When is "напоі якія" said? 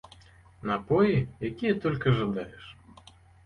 0.69-1.77